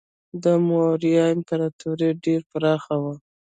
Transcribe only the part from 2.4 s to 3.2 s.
پراخه وه.